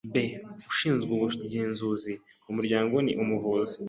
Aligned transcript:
b. 0.13 0.15
Ushinzwe 0.71 1.09
ubugenzuzi 1.13 2.13
mu 2.45 2.51
muryango 2.57 2.95
ni 3.05 3.13
umuvuzi 3.23 3.77